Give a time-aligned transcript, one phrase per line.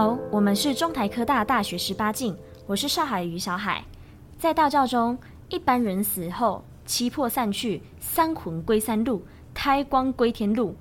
[0.00, 2.34] 好，我们是中台科大大学十八进，
[2.66, 3.84] 我是上海于小海。
[4.38, 5.18] 在道教中，
[5.50, 9.22] 一般人死后，七魄散去，三魂归三路，
[9.52, 10.74] 胎光归天路，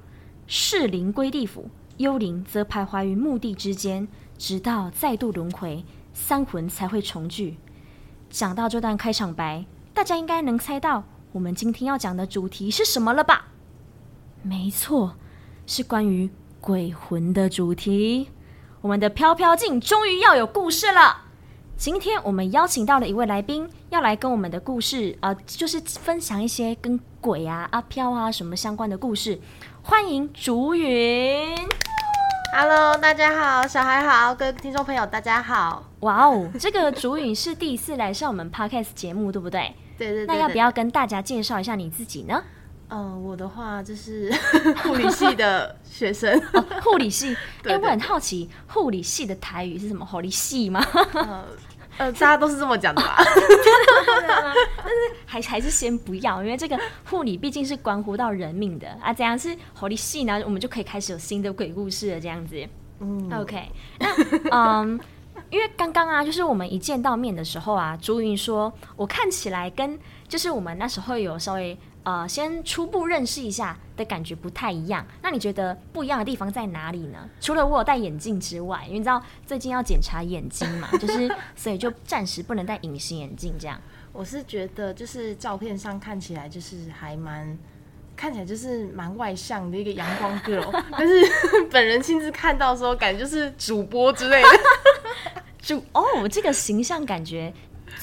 [0.48, 7.58] 世灵归地府，幽灵则徘徊于墓地之间，直到再度轮回，三魂才会重聚。
[8.30, 13.50] 讲到这段开场白，大家应该能猜到我们今天要讲的主题是什么了吧？
[14.42, 15.18] 没错，
[15.68, 16.30] 是关于
[16.62, 18.30] 鬼魂的主题。
[18.82, 21.24] 我们的飘飘镜终于要有故事了。
[21.76, 29.38] 今天我们邀请到了一位来宾，要来跟我们的故事，呃，就是分享一些跟鬼啊、阿飘啊什么相关的故事。
[29.84, 31.58] 欢迎竹云。
[32.54, 35.84] Hello，大家好，小孩好，各位听众朋友大家好。
[36.00, 39.76] 哇哦，这个竹云是第一次来上我们 Podcast 节目，对不对？
[40.00, 40.36] 对对对，对。
[40.36, 42.42] 那要不要跟大家介绍一下你自己呢？
[42.90, 44.34] 呃，我的话就是
[44.84, 46.42] 护理系的学生，
[46.84, 47.36] 护、哦、理系。
[47.64, 50.04] 哎、欸，我很好奇，护理系的台语是什么？
[50.04, 50.84] 护理系吗？
[51.14, 51.46] 呃，
[52.00, 53.16] 呃，大家都是这么讲的吧？
[54.78, 59.14] 但是还还是先不要，因为这个护理毕竟是关乎到人命的啊。
[59.14, 60.42] 怎样是护理系呢？
[60.44, 62.58] 我们就可以开始有新的鬼故事了，这样子。
[63.02, 63.72] 嗯，OK。
[64.00, 64.08] 那
[64.50, 65.00] 嗯，
[65.52, 71.78] 因为刚刚啊，就是我们一见到面的时候啊，朱云说我看起来跟就是我们那时候有稍微。
[72.04, 75.06] 呃，先初步认识一下的感觉不太一样。
[75.22, 77.30] 那你觉得不一样的地方在哪里呢？
[77.42, 83.80] 除了我有戴眼镜之外，因为你知道最近要检查眼睛嘛， 就是所以就暂时不能戴隐形眼镜这样。
[84.12, 87.56] 我是觉得就是照片上看起来就是还蛮
[88.16, 91.14] 看起来就是蛮外向的一个阳光 girl， 但是
[91.70, 94.50] 本人亲自看到的时候，感觉就是主播之类的。
[95.62, 97.54] 主哦，这个形象感觉。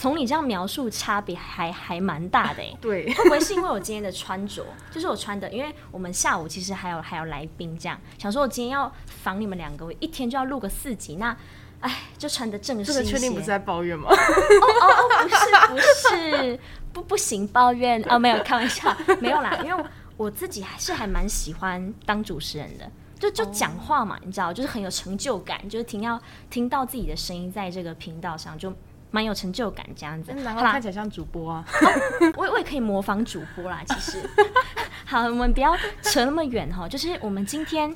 [0.06, 2.72] 从你这样描述，差别还还蛮大的哎。
[2.81, 5.50] 对，会不会是因为我今天的穿着，就是我穿的？
[5.50, 11.37] 因为我们下午其实还有还有来宾，这样想说，我今天要防你们两个，我一天就要录个四集，那
[11.81, 12.93] 哎，就穿的正式一些。
[12.93, 14.09] 这个确定不是在抱怨吗？
[14.09, 16.61] 哦哦哦，不是不是，
[16.94, 19.88] 不不行，抱怨哦，没有开玩笑，没有啦，因为我，
[20.27, 22.88] 我自己还是还蛮喜欢当主持人的，
[23.19, 28.73] 就就讲话嘛，你知道，就是很有成就感，就是听要听到自己的声音在这个频道上就。
[29.11, 33.83] 蛮有成就感这样子，然后看起来像主播啊，哦、我我也可以模仿主播啦。
[33.87, 34.28] 其实，
[35.06, 36.89] 好，我们不要扯那么远哈。
[36.89, 37.94] 就是我们今天，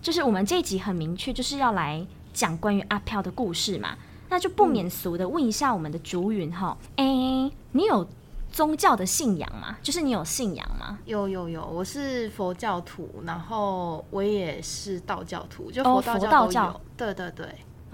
[0.00, 3.96] 就是我们这一集很明确，就是要来讲关于阿飘的故事嘛。
[4.28, 8.08] 那就不免俗的问一下我们的竹云哈，哎、嗯欸，你有
[8.50, 9.76] 宗教的信仰吗？
[9.82, 10.98] 就是你有信仰吗？
[11.04, 16.30] 有有有，我是佛教徒，然后我也是道教徒，就佛道教都有。
[16.30, 17.46] 哦、佛道教对对对。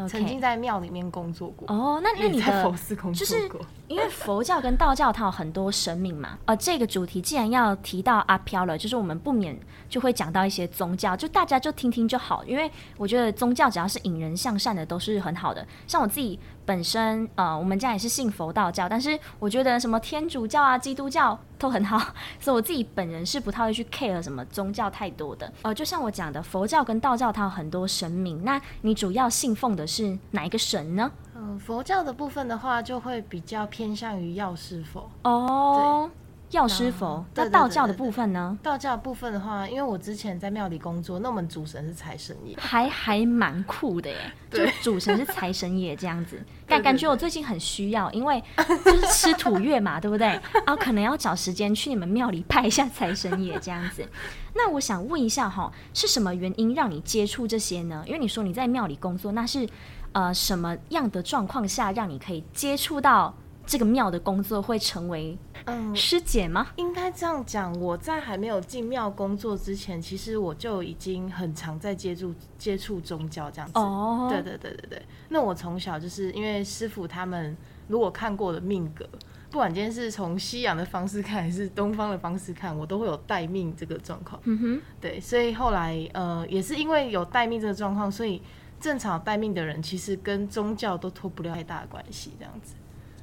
[0.07, 6.39] 曾经在庙里面工作过哦，那那你的佛寺工作过，就是因为佛教跟道教它有很多神明嘛。
[6.45, 12.45] 呃，这个主题既然要提到阿飘了，就是我们不免就会讲到一些宗教，就大家就听听就好。
[12.45, 15.67] 因为我觉得宗教只要是引人向善的，都是很好的。
[15.87, 21.99] 像我自己本身，呃，我们家也是信佛道教，但是我觉得什么天主教啊、基督教都很好，
[22.39, 25.51] 所以我自己本人是不太会去 care 什么宗教太多的。
[25.63, 31.11] 呃，就像我讲的，佛教跟道教它有很多神明，那你主要信奉的是哪一个神呢？
[31.35, 36.11] 嗯、呃，佛教的部分的话，就会比较偏向于药师佛哦。
[36.51, 37.25] 药师佛。
[37.35, 38.59] 那道教的部分呢？
[38.63, 44.17] 道教的部分的话，因为我之前在庙里工作，那我们主神是财神爷，还还蛮酷的耶。
[44.51, 48.43] 就主神是财神爷这样子， 感感觉我最近很需要，因为
[48.85, 50.29] 就是吃土月嘛，对不对？
[50.65, 54.09] 啊，可能要找时间去你们庙里拜一下财神爷这样子。
[54.55, 58.03] 那我想问一下哈，是什么原因让你接触这些呢？
[58.07, 59.69] 因为你说你在庙里工作，那是。
[60.13, 63.33] 呃，什么样的状况下让你可以接触到
[63.69, 65.37] 这个庙的工作，会成为
[65.67, 66.69] 嗯师姐吗？
[66.77, 73.79] 应该这样讲，我在还没有进庙工作之前，其实我就已经很常在接触接触宗教这样子。
[73.79, 75.03] 哦，对对对对对。
[75.29, 77.55] 那我从小就是因为师傅他们
[77.89, 79.07] 如果看过的命格，
[79.51, 84.41] 不管今天是从西洋的方式看还是东方的方式看，我都会有待命这个状况。
[84.45, 88.41] 嗯哼，对，所以后来呃也是因为有待命这个状况，所以。
[88.81, 92.77] 正常待命的人，其实跟宗教都脱不了太大的关系，这样子。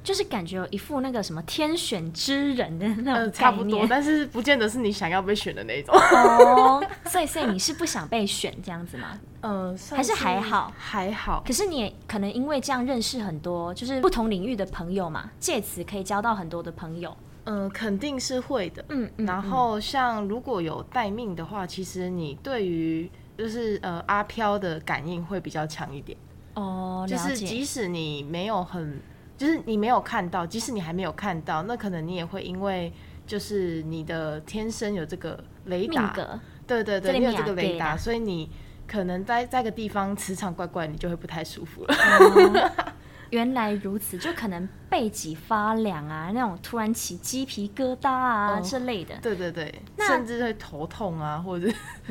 [0.06, 5.92] 就是感觉有一副那个什么天选之人的那种、呃、差不多，但是不见得是你想要被选的那种。
[5.96, 6.80] 哦，
[7.10, 9.18] 所以所以你是不想被选这样子吗？
[9.40, 11.42] 呃，还是还好，还好。
[11.44, 17.16] 可是你也可能因为这样认识很多，就是不同领域的朋友嘛，借此可以交到很多的朋友。
[17.42, 18.84] 嗯、呃，肯定是会的。
[18.90, 26.16] 嗯，嗯，然后像如果有待命的话，其实你对于就是呃阿飘的感应会比较强一点。
[26.54, 29.00] 哦，就是即使你没有很，
[29.36, 32.92] 就是你没有看到，即使你还没有看到，那可能你也会因为
[33.26, 36.14] 就是你的天生有这个雷达，
[36.66, 38.48] 对对对，你有这个雷达，所以你
[38.86, 41.94] 可能在在个地方磁场怪怪，你就会不太舒服了。
[41.94, 42.92] 哦
[43.30, 49.14] 原来如此，就可能背脊发凉啊，那种突然起鸡皮疙瘩啊、哦、之类的。
[49.22, 51.68] 对对对，那甚至会头痛啊，或者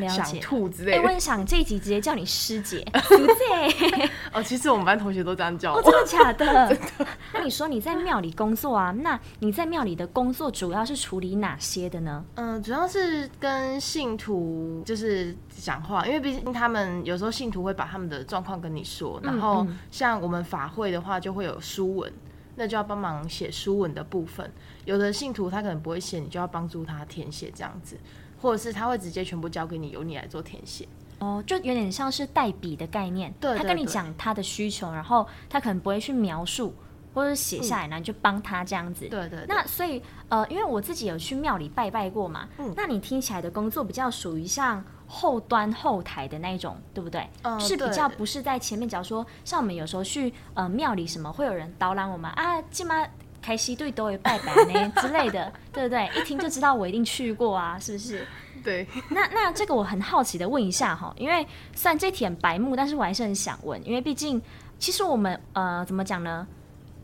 [0.09, 0.97] 想吐之类的。
[0.97, 4.09] 哎、欸，我很想这一集直接叫你师姐， 师姐。
[4.33, 5.79] 哦，其实我们班同学都这样叫我。
[5.79, 6.67] 哦，真的假的？
[6.75, 7.07] 真的。
[7.33, 8.91] 那你说你在庙里工作啊？
[8.91, 12.23] 那你在庙里的工作主要是处理哪些的呢？
[12.35, 22.11] 嗯，主要是跟信徒就是讲话，因为毕竟他们有时候信徒会把他们的状况跟你说，然后像我们法会的话就会有书文，
[22.55, 24.51] 那就要帮忙写书文的部分。
[24.85, 27.97] 有的信徒他可能不会写，你就要帮助他填写这样子，
[28.41, 30.87] 或者是他会直接全部交给你，由你来做填写。
[31.19, 33.33] 哦，就有点像是代笔的概念。
[33.39, 36.73] 对，对，对，他跟你讲他的需求，然后他可能不会去描述。
[37.13, 39.07] 或者写下来，然后就帮他这样子。
[39.07, 39.45] 对，对对。
[39.47, 42.49] 那所以呃，因为我自己有去庙里拜拜过嘛。
[42.57, 42.73] 嗯。
[42.75, 47.27] 那你听起来的工作比较属于像后端后台的那一种，对不对？
[47.43, 47.59] 嗯。
[47.59, 53.05] 是比较不是在前面，假如说像我们有时候去呃庙里什么，会有人导览我们啊，进妈
[53.41, 56.09] 开西队都会拜拜呢之类的， 对不对？
[56.15, 58.27] 一听就知道我一定去过啊，是不是？
[58.63, 58.87] 对。
[59.09, 64.41] 那那这个我很好奇的问一下哈，因为虽然这题很白目，但是我还是很想问，因为毕竟
[64.79, 66.47] 其实我们呃怎么讲呢？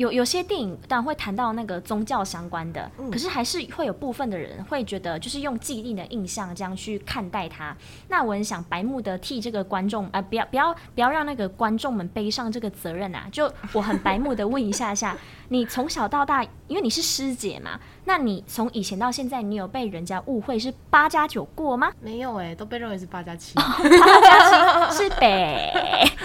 [0.02, 7.76] 有有些电影当然会谈到那个宗教相关的，嗯、可是还是会有部分的人会觉得，就是用既定的印象这样去看待它。
[8.08, 13.28] 那我很想白目的替这个观众，啊、呃，不要不要不要让那个观众们背上这个责任啊！
[13.32, 15.16] 就我很白目的问一下下，
[15.50, 21.92] 你从小到大，因为你是师姐嘛，那你从以前到现在，你有被人家误会是八加九过吗？
[22.02, 25.72] 没有哎、欸，都被认为是八加七，八加七是北，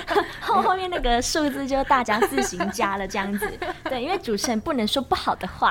[0.40, 3.50] 后后面那个数字就大家自行加了这样子。
[3.84, 5.70] 对，因为主持人不能说不好的话。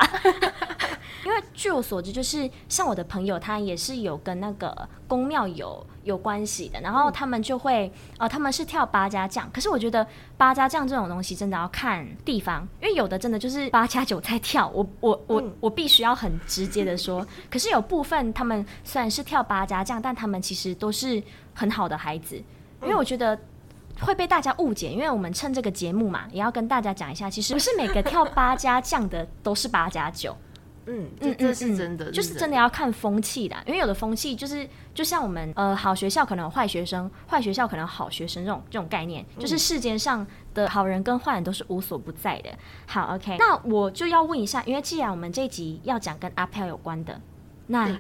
[1.25, 9.51] 因为据我所知，就是像我的朋友，他也是有跟那个宫庙有有关系的，然后他们就会，呃，他们是跳八家将。
[9.51, 10.05] 可是我觉得
[10.37, 14.69] 八家将这种东西真的要看地方，因为有的真的就是八加九在跳。
[14.69, 21.21] 我我我我必须要很直接的说，可是有部分他们虽然是跳八家将，但他们其实都是
[21.53, 22.35] 很好的孩子，
[22.81, 23.37] 因为我觉得。
[24.01, 30.35] 会被大家误解，因为我们趁这个节目嘛，也要跟大家讲一下，其实不是每个跳八家将的都是八加九。
[30.87, 42.49] 嗯嗯，这是真的，就是真的要看风气的，因为有的风气就是，就像我们呃，好学校可能有坏学生，坏学校可能有好学生这种这种概念，就是世间上的好人跟坏人都是无所不在的。
[42.87, 47.19] 好，OK，那我就要问一下，因为既然我们这一集要讲跟阿飘有关的，
[47.67, 47.99] 那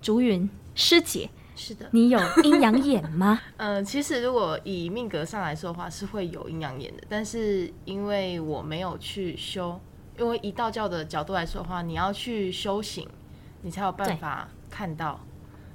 [0.00, 1.30] 竹云师姐。
[1.58, 3.40] 是的，你有阴阳眼吗？
[3.56, 7.02] 呃，其实如果以命格上来说的话，是会有阴阳眼的。
[7.08, 9.80] 但是因为我没有去修，
[10.18, 13.08] 因为以道教的角度来说的话，你要去修行，
[13.62, 15.20] 你才有办法看到。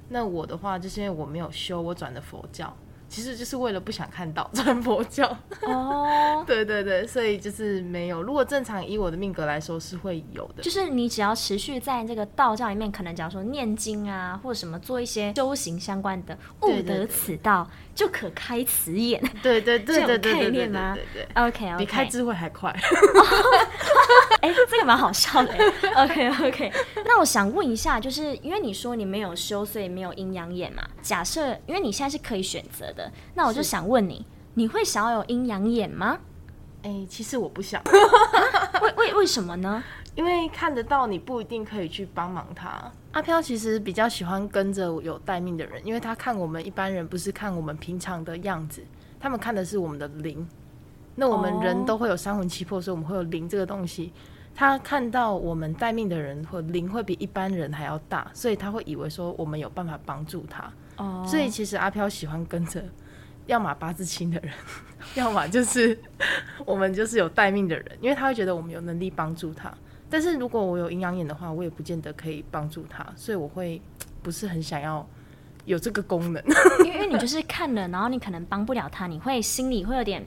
[0.08, 2.76] 那我的话，就是因为我没有修，我转的佛教。
[3.12, 5.28] 其实就是为了不想看到 传佛教
[5.60, 6.46] 哦，oh.
[6.48, 8.22] 对对对，所以就是没有。
[8.22, 19.22] 如果正常以我的命格来说是会有的，就是你只要持续在这个道教里面，可能假如说念经啊，或者什么做一些修行相关的，悟得此道就可开此眼。
[19.42, 20.94] 对对对对对，概念吗？
[20.94, 22.74] 对对对，OK OK，比开智慧还快。
[24.40, 25.52] 哎、欸，这个蛮好笑的。
[25.96, 26.72] OK OK，
[27.04, 30.82] 那我想问一下，就是因为你说你没有修，所以没有阴阳眼嘛？
[31.02, 33.01] 假设因为你现在是可以选择的，
[33.34, 36.18] 那我就想问你，你会想要有阴阳眼吗？
[36.82, 37.82] 哎、欸，其实我不想。
[38.82, 39.82] 为为为什么呢？
[40.14, 42.92] 因为看得到你不一定可以去帮忙他。
[43.12, 48.82] 阿飘其实比较喜欢跟着有待命的人，因为他看我们一般人不是看我们平常的样子，
[49.20, 50.46] 他们看的是我们的灵。
[51.14, 54.12] 那我们人都会有三魂七魄，所以我们会有灵这个东西。
[54.54, 60.70] 他看到我们待命的人或灵会比一般人还要大，所以他会以为说我们有办法帮助他。
[60.96, 62.82] 哦，所以其实阿飘喜欢跟着，
[63.46, 64.52] 要么八字轻的人，
[65.14, 65.98] 要么就是
[66.64, 69.72] 我们就是有待命的人，因为他会觉得我们有能力帮助他。
[70.10, 73.80] 但是如果我有阴阳眼的话，我也不见得可以帮助他，所以我会
[74.22, 75.08] 不是很想要
[75.64, 76.42] 有这个功能。
[76.84, 80.22] 因为你就是看了，然后你可能帮不了他，你会心里会有点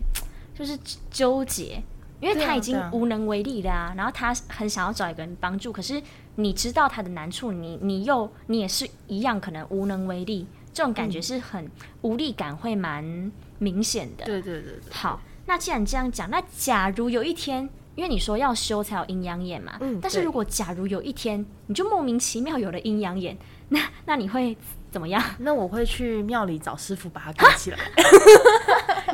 [0.53, 0.77] 就是
[1.11, 1.83] 纠结。
[2.21, 3.93] 因为他已经无能为力了啊。
[3.95, 6.01] 然后他很想要找一个人帮助，可是
[6.35, 11.69] 你知道他的难处，你你又你也是一样，可能无能为力，这种感觉是很
[12.01, 14.25] 无力感，会蛮明显的。
[14.25, 14.91] 对对对对。
[14.91, 23.37] 好，那既然这样讲，那假如有一天，因为你说要修才有阴阳眼嘛，嗯，但是如果假如有一天你就莫名其妙有了阴阳眼，
[23.69, 24.57] 那那你会
[24.91, 25.23] 怎么样？
[25.39, 27.79] 那我会去庙里找师傅把它 盖起来。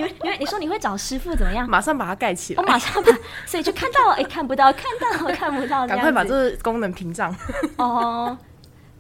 [0.24, 1.70] 因为你说你会找师傅怎么样？
[1.70, 2.62] 马上把它盖起来。
[2.62, 3.12] 我马上把，
[3.46, 7.36] 所以就看到哎，看不到， 看到看不到，赶快把这个功能屏障。
[7.78, 8.38] 哦，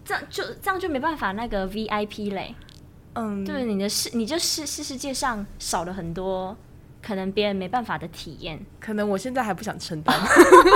[0.06, 2.56] 这样就这样就没办法那个 VIP 嘞。
[3.14, 6.56] 嗯，对，你的世你就是是世界上少了很多。
[7.04, 10.16] 可能别人没办法的体验，可能我现在还不想承担。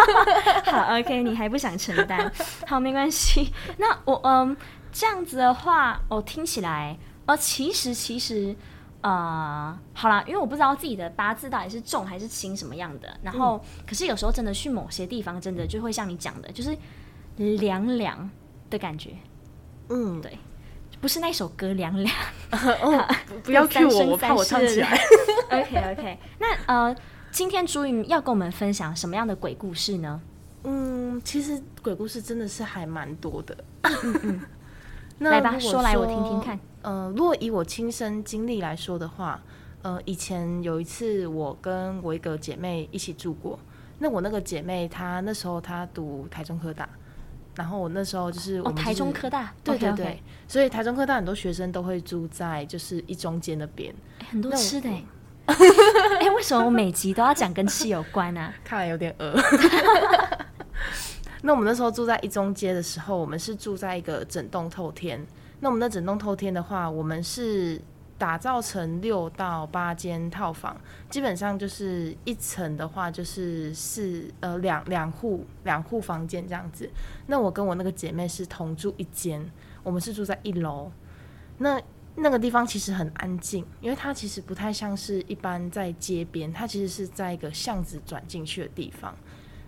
[0.65, 2.31] 好，OK，你还不想承担，
[2.65, 3.53] 好，没关系。
[3.77, 4.57] 那我嗯，
[4.91, 8.55] 这样子的话，我、哦、听起来，哦，其实其实，
[9.07, 13.19] 呃，好啦，因为我不知道自己的八字到底是重还是轻什么样的。
[13.21, 16.75] 然后，嗯、可是有时候真的去某些地方，真的就会像你讲的，就是
[17.37, 18.27] 凉凉
[18.69, 19.11] 的感觉。
[19.89, 20.35] 嗯，对。
[21.01, 22.15] 不是那首歌凉凉，
[22.81, 23.05] 哦，
[23.43, 24.97] 不要 cue 我，我怕我唱起来。
[25.51, 26.95] OK OK， 那呃，
[27.29, 30.19] 今天朱云要跟我们分享什么样的鬼故事呢？
[30.63, 33.55] 嗯，其实鬼故事真的是还蛮多的。
[33.83, 34.41] 嗯嗯，
[35.19, 36.59] 来吧，说来我听听看。
[36.81, 39.41] 呃，如果以我亲身经历来说的话，
[39.81, 43.57] 呃，以前有一次我跟我一个姐妹一起住过，
[43.99, 46.87] 那我那个姐妹她那时候她读台中科大。
[47.55, 53.95] 然后我那时候就是我台中科大，对对对，okay, okay 所以台中科大很多学生都会住在就是一中间那边，
[54.29, 54.89] 很多吃的。
[55.47, 58.53] 哎，为什么我每集都要讲跟吃有关呢、啊？
[58.65, 59.33] 看来有点饿。
[61.45, 65.25] 那我们那时候住在一中街的时候，我们是住在一个整栋透天。
[65.59, 67.79] 那我们的整栋透天的话，我们是。
[68.17, 76.89] 打造成六到八间套房，基本上就是一层的话就是四呃两两户两户房间这样子。
[77.27, 79.45] 那我跟我那个姐妹是同住一间，
[79.83, 80.89] 我们是住在一楼。
[81.57, 81.77] 那
[82.15, 89.13] 那个地方其实很安静，因为它其实不太像是一般在街边，它其实是在一个巷子转进去的地方。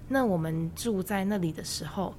[0.08, 2.14] 那我们住在那里的时候，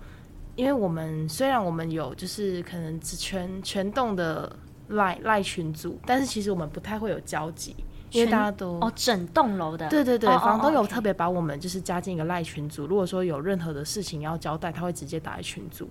[0.57, 4.57] 因为我们虽然我们有就是可能只全全栋的。
[4.93, 7.77] 赖赖群组，但是其实我们不太会有交集，
[8.11, 15.91] 因为大家都哦，整栋楼的，对对对，哦、房东有特别把我们就是加进一个赖群组，如果说有任何的事情要交代，他会直接打在群组。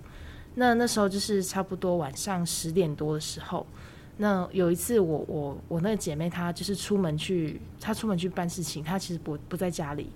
[0.56, 3.64] 那那时候就是差不多晚上十点多的时候，
[4.18, 10.12] 那有一次我我我那个姐妹她就是出门去，她出门去办事情，她其实不不在家里，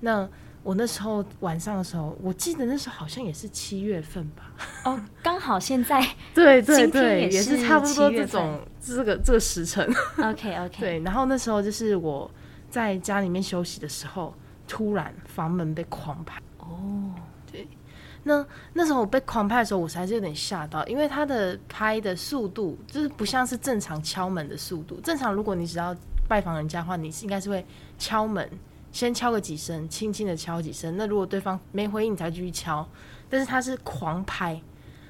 [0.00, 0.26] 那。
[0.62, 4.52] 我那时候晚上的时候，我记得那时候好像也是七月份吧。
[4.84, 6.00] 哦，刚好现在
[6.32, 9.84] 对 对对，也是差不多这种这个这个时辰。
[10.18, 10.76] OK OK。
[10.80, 12.30] 对，然后那时候就是我
[12.70, 14.32] 在家里面休息的时候，
[14.68, 16.40] 突然房门被狂拍。
[16.58, 17.12] 哦，
[17.50, 17.66] 对。
[18.24, 25.00] 那那时候我被狂拍的时候，我还是有点吓到，因为它的拍的速度就是不像是正常敲门的速度。
[25.00, 25.92] 正常如果你只要
[26.28, 27.66] 拜访人家的话，你是应该是会
[27.98, 28.48] 敲门。
[28.92, 30.96] 先敲个几声，轻轻的敲几声。
[30.96, 32.86] 那如果对方没回应，你才继续敲。
[33.28, 34.60] 但是他是狂拍，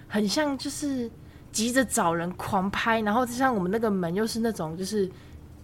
[0.09, 1.11] 很像就是
[1.51, 3.01] 急着找人狂拍。
[3.01, 5.11] 然后就像我们那个门又是那种，就是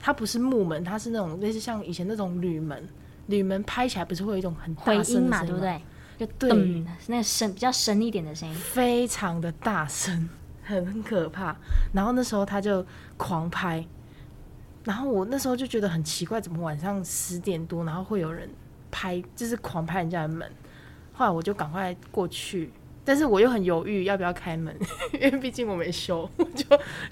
[0.00, 2.86] 它不是木门，它是那种类似像以前那种铝门。
[3.28, 5.80] 铝门拍起来不是会有一种很大声嘛，对不对？
[6.18, 10.28] 就对，嗯、那个声比较深一点的声音，非常的大声，
[10.64, 11.56] 很可怕。
[11.92, 12.84] 然后那时候他就
[13.16, 13.86] 狂拍。
[14.84, 18.48] 然后我那时候就觉得很奇怪，怎么晚上十点多，然后会有人
[18.90, 20.50] 拍，就是狂拍人家的门。
[21.12, 22.72] 后来我就赶快过去，
[23.04, 24.74] 但是我又很犹豫要不要开门，
[25.12, 26.64] 因为毕竟我没修，我 就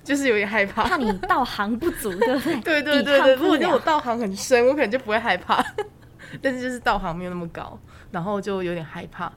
[0.02, 0.84] 就是有点害怕。
[0.84, 2.60] 怕你道行不足，对不对？
[2.60, 5.62] 对对对对，如果我道行很深，我可能就不会害怕。
[6.40, 7.78] 但是就是道行没有那么高，
[8.10, 9.30] 然后就有点害怕。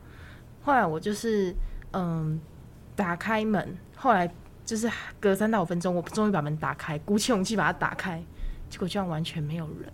[0.62, 1.53] 后来我就是
[1.93, 2.39] 嗯
[2.95, 4.31] 打开门，后来。
[4.69, 4.88] 就是
[5.19, 8.23] 隔三到五分钟，我终于把门打开，鼓起勇气把它打开，
[8.69, 9.91] 结果居然完全没有人，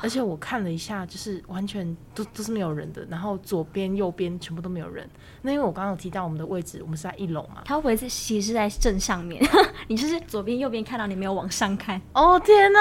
[0.00, 5.10] 而且我看了一下，就是完全都都是没有人的，然后左边右边全部都没有人。
[5.42, 9.44] 那因为我刚刚有提到我们的位置，我们是在一楼嘛，他会不会是其实是在正上面？
[9.88, 12.00] 你就是左边右边看到你没有往上看？
[12.12, 12.78] 哦天哪！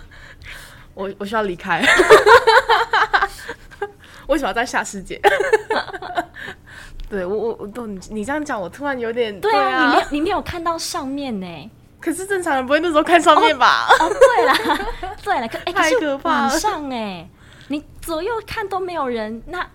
[0.92, 1.82] 我我需要离开，
[4.28, 5.18] 为什么要在下世界？
[7.10, 11.70] 对我我我都你你这样讲，我突然有点对啊，你没有你没有看到上面呢？
[12.00, 13.86] 可是正常人不会那时候看上面吧？
[14.00, 14.86] 哦，哦对了
[15.22, 17.28] 对了，可哎，太可怕了，晚上哎，
[17.68, 19.68] 你左右看都没有人，那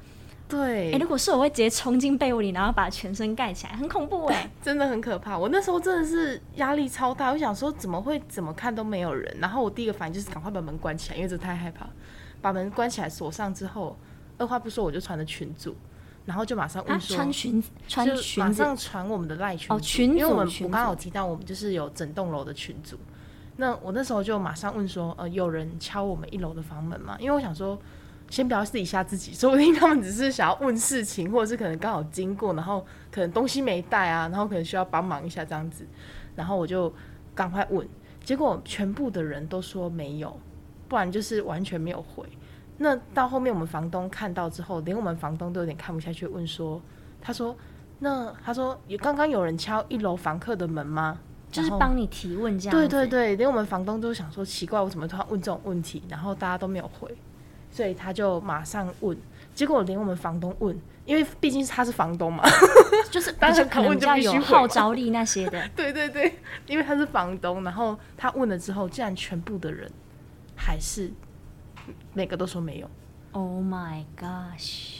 [0.48, 5.38] 对哎，如果是我会直接冲进被窝里，然后把全身盖起来，很恐怖哎， 真的很可怕。
[5.38, 11.86] 我那时候真的是压力超大，我想说怎么会怎么看都没有人，然后我第一个反应就是赶快把门关起来，因为这太害怕。
[12.42, 13.98] 把门关起来锁上之后，
[14.38, 15.76] 二话不说我就传了群组，
[16.26, 22.98] 然后就马上问说，穿裙子，穿裙子，马上传我们的赖群哦，群组，因为我们我刚刚有提到我们就是有整栋楼的群组，
[23.58, 27.16] 那我那时候就马上问说，呃，有人敲我们一楼的房门吗？
[27.20, 27.80] 因为我想说。
[28.28, 35.86] 先不要自己吓自己，说不定他们只是想要问事情，或者是可能刚好经过，然后可能东西没带啊，然后可能需要帮忙一下这样子，
[36.36, 36.92] 然后我就
[37.36, 37.88] 赶快问，
[38.24, 40.40] 结果全部的人都说没有，
[40.90, 42.26] 不然就是完全没有回。
[42.78, 46.82] 那到后面我们房东看到之后，连我们房东都有点看不下去，问说，
[47.22, 47.56] 他说，
[48.00, 51.20] 那他说有刚刚有人敲一楼房客的门吗？
[51.52, 52.78] 就是帮你提问这样。
[52.78, 56.04] 对对对，连我们房东都想说奇怪，我怎么突然问这种问题？
[56.10, 57.16] 然后大家都没有回。
[57.72, 59.18] 所以他就马上问，
[59.54, 62.42] 结果连我们房东问，因为毕竟他是房东嘛，
[63.12, 65.62] 就是当然可能比较有号召力那些的。
[65.76, 69.92] 对对对，因为他是房东，然后他问了之后，竟然全部的人
[70.56, 71.12] 还是
[72.14, 72.90] 每个都说没有。
[73.32, 74.96] Oh my gosh！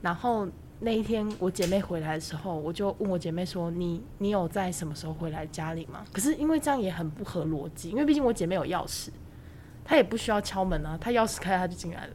[0.00, 0.48] 然后
[0.80, 9.08] 那一天我姐妹回来的时候，我就问我姐妹说：“你你有在什么时候回来家里吗？”可是因为这样也很不合逻辑，因为毕竟我姐妹有钥匙。
[9.84, 12.12] 她也不需要敲门啊，她钥匙开了他就进来了。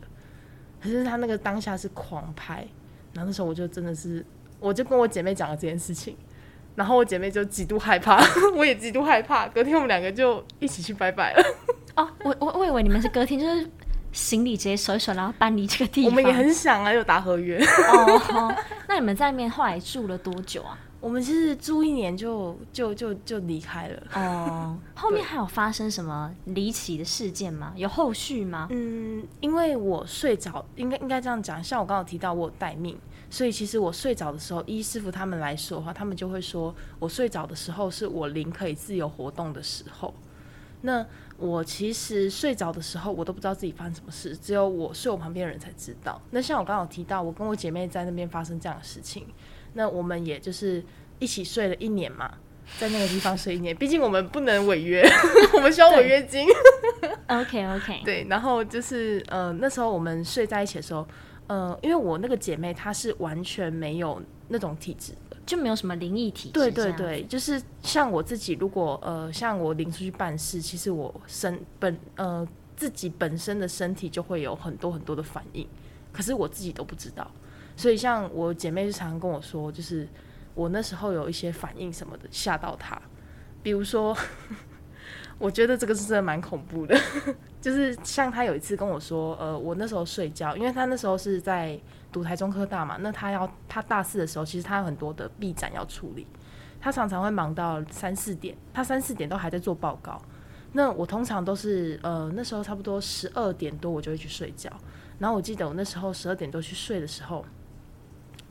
[0.82, 2.68] 可是她那个当下是狂拍，
[3.14, 4.26] 然后那时候我就真的是，
[4.60, 6.18] 我就跟我姐妹讲了这件事情，
[6.76, 8.22] 然后我姐妹就极度害怕，
[8.58, 9.48] 我也极度害怕。
[9.48, 11.44] 隔天我们两个就一起去拜拜了。
[12.02, 13.70] 哦，我我我以为你们是歌厅就是
[14.12, 16.10] 行李直接收一收，然后搬离这个地方。
[16.10, 17.58] 我们也很想啊，有打合约。
[17.64, 18.56] 哦，
[18.88, 20.78] 那你们在那边后来住了多久啊？
[21.02, 24.78] 我们其实住一年就就就就离开了哦。
[24.94, 27.74] 后面还有发生什么离奇的事件吗？
[27.76, 28.68] 有后续吗？
[28.70, 31.64] 嗯，因为我睡着，应该应该这样讲。
[31.64, 32.96] 像我刚刚提到我有待命，
[33.32, 40.14] 所以其实我睡着的时候，医师傅他们来说的话，他们就会说我睡着的时候是我灵可以自由活动的时候。
[40.82, 41.04] 那
[41.42, 46.22] 我其实睡着的时候，我都不知道自己发生什么事，只有我睡我旁边的人才知道。
[46.30, 49.26] 那像我刚刚有提到，我跟我姐妹在那边发生这样的事情。
[49.74, 50.84] 那我们也就是
[51.18, 52.32] 一起睡了一年嘛，
[52.78, 55.04] 在那个地方睡一年，毕竟我们不能违约，
[55.56, 56.46] 我们需要违约金。
[57.28, 61.08] OK OK， 对，然后就是呃那时候我们睡在一起的时候，
[61.48, 65.18] 呃，因为我那个姐妹她是完全没有那种体质的，
[65.52, 66.54] 就没有什么灵异体质。
[66.54, 75.68] 对对对，就是像我自己，如果呃像我临出去办事，其实我身本呃自己本身的身体就会有很多很多的反应，
[76.14, 77.30] 可是我自己都不知道。
[77.76, 80.08] 所以，像我姐妹就常常跟我说，就是
[80.56, 82.98] 我那时候有一些反应什么的，吓到她。
[83.62, 84.16] 比如说，
[85.38, 86.98] 我觉得这个是真的蛮恐怖的，
[87.60, 91.78] 就是像她有一次跟我说，呃，我那时候睡觉，因为她那时候是在
[92.12, 96.28] 读台中科大嘛，那他要他大四的时候，其实他有很多的毕展要处理，
[96.80, 100.22] 他常常会忙到三四点，他三四点都还在做报告。
[100.74, 104.72] 那我通常都是，呃，那时候差不多十二点多我就会去睡觉。
[105.20, 107.46] 然后我记得我那时候十二点多去睡的时候。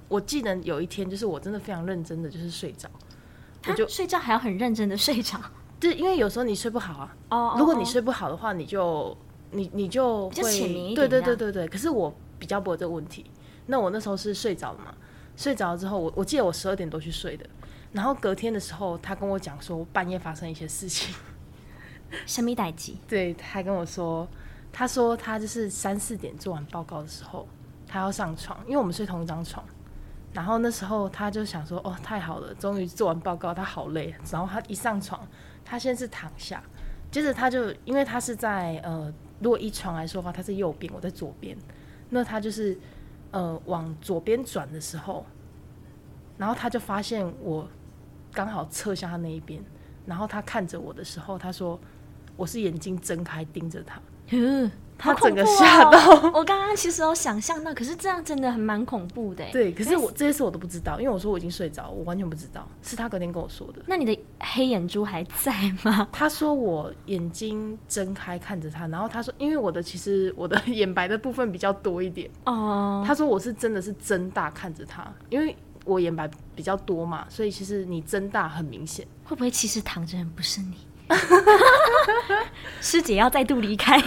[0.08, 2.90] 我记得有一天，就是我真的非常认真的，就是睡着，
[3.68, 5.40] 我就睡觉还要很认真的睡着，
[5.78, 7.16] 对，因为有时候你睡不好啊。
[7.28, 7.54] 哦。
[7.56, 9.16] 如果你睡不好的话，你就
[9.52, 11.68] 你你就会对对对对对。
[11.68, 13.30] 可是我比较不会这个问题。
[13.70, 14.94] 那我那时候是睡着了嘛？
[15.36, 17.46] 睡着了之后，我我记得我十二点多去睡的。
[17.92, 21.14] 然后隔天的时候，他跟我讲说半夜发生一些事情。
[22.26, 22.92] 神秘代志？
[23.08, 24.28] 对，他还跟我说，
[24.72, 27.48] 他说他就是三四点做完报告的时候，
[27.86, 29.64] 他要上床，因为我们睡同一张床。
[30.32, 35.26] 然后那时候他就想说：“哦，太好了，终于做完报告，他好累。”然后他一上床，
[35.64, 36.62] 他先是躺下，
[37.10, 41.56] 接着他就因为他是在呃，如果一床来说的话，他是右边，我在左边。
[42.10, 42.78] 那他就是
[43.30, 45.24] 呃往左边转的时候，
[46.38, 47.68] 然后他就发现我
[48.32, 49.62] 刚好侧向他那一边，
[50.06, 51.78] 然后他看着我的时候，他说
[52.36, 54.00] ：“我是眼睛睁开盯着他。
[55.00, 59.44] ”他整个吓到，哦、 我刚刚其实有想象到，可是这样真的很蛮恐怖的。
[59.50, 63.82] 对，可是我这些事我都不知道，因为我说我已经睡着，我完全不知道，是他隔天跟我说的。
[63.86, 66.06] 那你的黑眼珠还在吗？
[66.12, 73.02] 他说我眼睛睁开看着他，然后他说，因为我的其实我的 眼白的部分比较多一点哦。
[73.06, 79.06] 他说我是真的是睁大看着他，因为我眼白比较多嘛，所以其实你睁大很明显。
[79.24, 80.74] 会不会其实躺着人不是你？
[82.80, 84.00] 师姐要再度离开，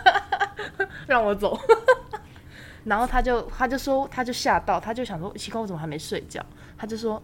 [1.06, 1.58] 让我走。
[2.84, 6.44] 然后他就他就说，他就吓到，他就想说，奇怪，我怎么还没睡觉？
[6.76, 7.22] 他就说，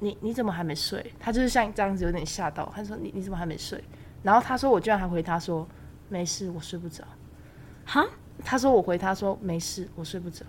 [0.00, 1.14] 你你怎么还没睡？
[1.18, 2.70] 他就是像这样子，有点吓到。
[2.74, 3.82] 他说，你你怎么还没睡？
[4.22, 5.66] 然后他说，我居然还回他说，
[6.08, 7.02] 没事，我睡不着。
[7.86, 8.04] 哈？
[8.44, 10.44] 他说我回他说没事，我睡不着。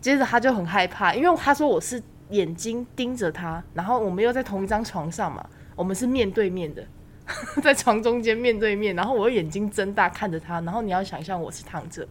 [0.00, 5.44] 接着他就很害怕，因为他说我是眼睛盯着他，然后我们又在同一张床上嘛。
[5.76, 6.86] 我们是面对面的，
[7.62, 12.06] 在床中间面对面，然后我眼睛睁大看着他，然后你要想象我是躺着，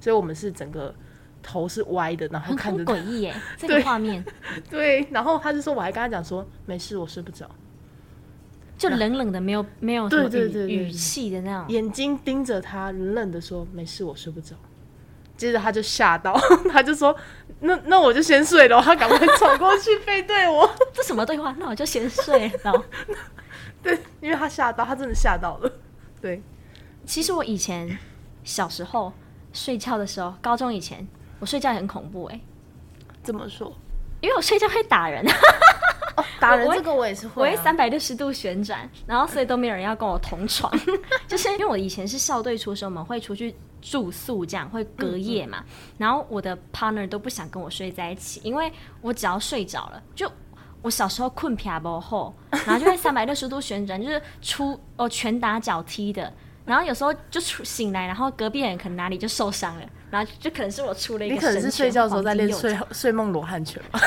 [0.00, 0.94] 所以我们是整个
[1.42, 4.24] 头是歪的，然后看着诡异耶， 这个画面。
[4.70, 7.50] 对，然后他就说，我还跟他讲说没事，我睡不着，
[8.78, 10.74] 就冷冷的，没有没有什么语对对对对。
[10.74, 14.54] 语气的那种，眼睛盯着他，冷冷的说没事，我睡不着。
[15.40, 16.38] 接着他就吓到，
[16.70, 17.16] 他就说
[17.60, 21.54] ：“那那我就先睡了。”他赶快走过去背对我， 这什么对话？
[21.58, 22.84] 那我就先睡了。
[23.82, 25.72] 对，因为他吓到，他真的吓到了。
[26.20, 26.42] 对，
[27.06, 27.98] 其实我以前
[28.44, 29.10] 小时候
[29.54, 32.40] 睡觉的时候，高中以前我睡觉也很恐怖哎、欸。
[33.22, 33.74] 怎么说？
[34.20, 35.24] 因为我睡觉会打人。
[36.16, 40.70] 哦、打人这个我也是会、啊，我会三百六十度旋转，然后所以都没有人要跟我同床。
[41.26, 45.64] 就是因为我以前是校队出身，我们会出去住宿，这样会隔夜嘛。
[45.98, 50.30] 然后我的 partner 都不想跟我睡在一起，因为我只要睡着了，就
[50.82, 56.32] 我小时候困皮不后，然后就会三百六十度旋转， 就是出哦拳打脚踢的。
[56.66, 61.34] 然后有时候就出醒来，然后隔壁人可能哪里就受伤了，然后就可能是我出了一个。
[61.34, 63.98] 你可能是睡觉的时候在练睡 睡梦罗汉拳吧。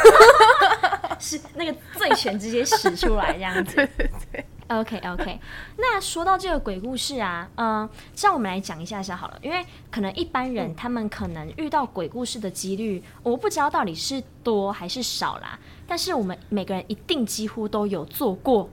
[1.20, 3.76] 是那个醉拳直接使出来这样子。
[3.76, 4.46] 对对对。
[4.80, 5.40] OK OK。
[5.78, 15.58] 那说到这个鬼故事啊，嗯，这样我们来讲一下下好了，因为可能一般人他们可能遇到鬼故事的几率，我不知道到底是多还是少啦。
[15.88, 18.70] 但是我们每个人一定几乎都有做过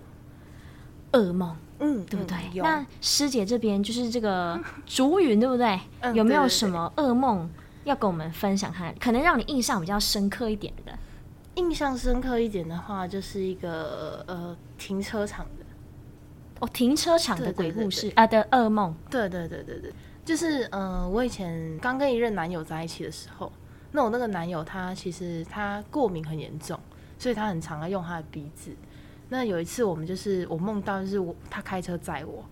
[1.13, 2.37] 噩梦，嗯，对不对？
[2.55, 5.79] 嗯、那师姐这边就是这个竹云，对不对？
[6.01, 7.51] 嗯、有没有什么噩梦
[7.85, 8.95] 要跟我们分享看？
[8.99, 10.97] 可能让你印象比较深刻一点的。
[11.57, 15.60] 印象深刻一点的话，就是一个呃停车场的
[16.61, 18.95] 哦，停车场的鬼故事啊的噩梦。
[19.11, 19.93] 对对对对对，
[20.25, 23.53] 就是呃，我以前刚跟一任男友在一起的时候，
[23.91, 26.79] 那我那个男友他其实他过敏很严重，
[27.19, 28.71] 所以他很常要用他的鼻子。
[29.29, 32.45] 那有一次我们就是我梦到就是我他开车载我，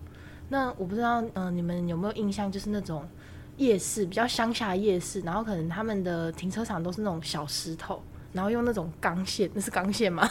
[0.49, 3.07] 那我不知道嗯、呃、你们有没有印象，就是那种
[3.57, 8.01] 夜市比较乡下的夜市，然后可能他们的停车场都是那种小石头。
[8.31, 10.29] 然后用那种钢线，那是钢线吗？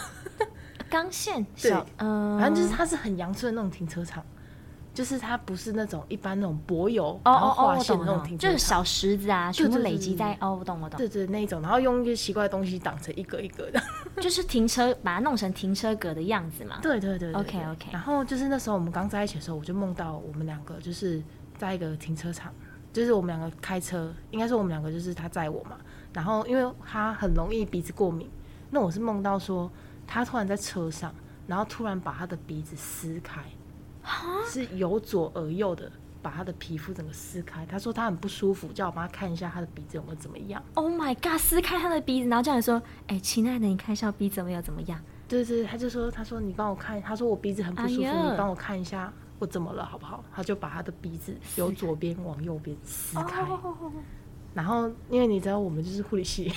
[0.89, 4.23] 钢线，对，嗯、呃，反正就是它是很阳春的那种停车场，
[4.93, 13.81] 就是它不是那种一般那种柏油哦然后画线的那种停车场，就是小石子啊，全部累积在哦，我懂我懂，对对那种，然后用一些奇怪的东西挡成一格一格的，
[14.21, 16.79] 就是停车把它弄成停车格的样子嘛。
[16.81, 17.87] 对对对，对，OK OK。
[17.91, 21.21] 然后就是那时候我们刚在一起的时候，我就梦到我们两个就是
[21.57, 22.51] 在一个停车场，
[22.91, 25.77] 就是我们两个开车，应该是我们两个就是他载我嘛。
[26.11, 28.27] 然后，因为他很容易鼻子过敏，
[28.71, 29.71] 那我是梦到说
[30.09, 31.13] 他突然在车上，
[31.47, 33.41] 然后突然把他的鼻子撕开，
[34.47, 35.91] 是由左而右的
[36.21, 37.65] 把他的皮肤整个撕开。
[37.65, 40.61] 他说他很不舒服，叫我帮他看一下他的鼻子有没有怎么样。
[40.73, 41.39] Oh my god！
[41.39, 53.45] 撕开他的鼻子，然后叫你说：“哎，亲爱的，你看一下鼻子有没有怎么样？”对对，他就说：“他说你帮我看，他说我鼻子很不舒服，哎、你帮我看一下我怎么了，好不好？”他就把他的鼻子由左边往右边撕开。
[54.55, 56.51] 然后，因为你知道，我们就是护理系，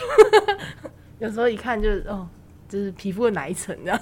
[1.21, 2.27] 有时候一看就哦，
[2.73, 4.01] 就是皮肤的哪一层这样。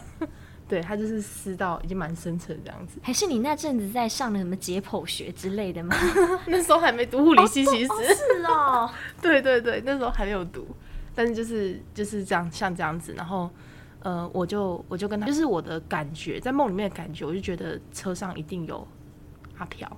[0.69, 3.01] 对，他就是撕到已经蛮深层这样子。
[3.03, 5.97] 还是你那阵子在上的什么解剖学之类的吗？
[6.47, 8.91] 那时候还没读护理系，其实、哦哦、是哦。
[9.21, 10.65] 对对对，那时候还没有读，
[11.13, 13.13] 但是就是就是这样，像这样子。
[13.17, 13.51] 然后，
[14.05, 18.87] 呃，我就我就跟他，就是我的感觉，在梦里面的感觉，我就觉得车上一定有
[19.59, 19.91] 阿飘。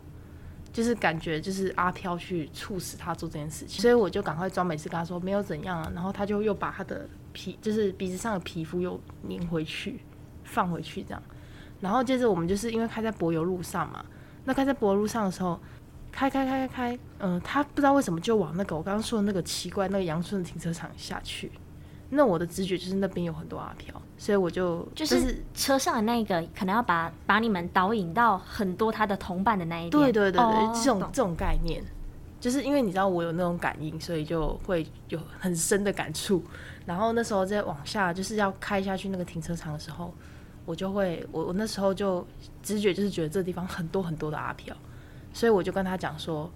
[0.73, 10.01] 就是感觉就是阿飘去促使他做这件事情，所以我就赶快装没事跟他说没有怎样啊，然后他就又把他的皮，就是鼻子上的皮肤又粘回去，
[10.45, 11.23] 放回去这样，
[11.81, 14.05] 然后接着我们就是因为开在柏油路上嘛，
[14.45, 15.59] 那开在柏油路上的时候，
[16.11, 21.51] 开开开开开，嗯、呃，他不知道为什么就往那个我刚刚说的那个奇怪那个阳春的停车场下去。
[22.15, 29.91] 那我的直觉就是那边有很多阿飘，所以我就就是车上的那个可能要把把你们导引到很多他的同伴的那一边。
[29.91, 31.83] 对对对对，哦、这种这种概念，
[32.43, 36.43] 就是因为你知道我有那种感应，所以就会有很深的感触。
[36.85, 40.13] 然后那时候在往下就是要开下去那个停车场的时候，
[40.65, 42.27] 我就会我我那时候就
[42.61, 44.77] 直觉就是觉得这地方很多很多的阿飘，
[45.33, 46.51] 所以我就跟他讲说，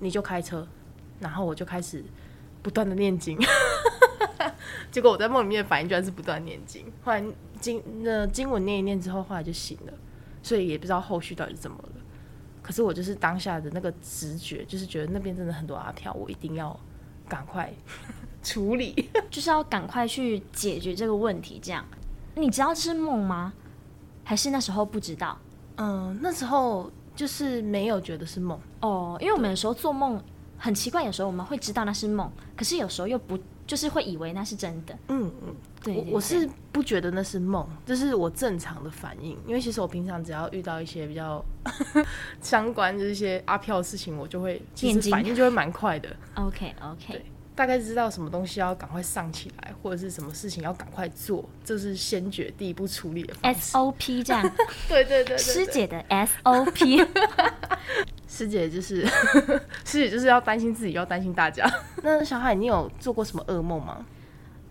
[0.00, 0.66] 你就开车，
[1.20, 2.04] 然后我就开始
[2.60, 3.38] 不断的念经。
[4.90, 7.22] 结果我在梦里面的反应居然是不断念经，后来
[7.60, 9.92] 经那经文念一念之后，后来就醒了，
[10.42, 11.99] 所以也不知道后续到底是怎么了。
[12.70, 16.78] 可是我就是当下的那个直觉，就是觉得那边真的很多阿飘，我一定要
[17.28, 17.68] 赶快
[18.44, 21.58] 处理， 就是要赶快去解决这个问题。
[21.60, 21.84] 这样，
[22.36, 23.52] 你知道这是梦吗？
[24.22, 25.36] 还是那时候不知道？
[25.78, 30.22] 嗯，那时候就是没有觉得是梦哦，因为我们有时候做梦
[30.56, 33.36] 很奇怪，有时候我们会知道那是梦，可是有时候又不。
[33.70, 34.92] 就是会以为那是真的。
[35.06, 39.38] 嗯嗯，对，我是不觉得那是梦，这是我正常的反应。
[39.46, 41.40] 因为其实我平常只要遇到一些比较
[42.42, 46.08] 相关的一些阿飘的事情，我就会其实反应就会蛮快的。
[46.34, 54.42] OK OK，对，大概知道什么东西要赶快上起来，或者是什么事情要赶快做，这是先决第一步处理的 SOP 这样。
[54.88, 57.06] 对，对，对，对对对，师姐的 SOP。
[58.30, 59.04] 师姐就是
[59.84, 61.68] 师姐，就是要担心自己，要担心大家。
[62.04, 64.06] 那小海，你有做过什么噩梦吗？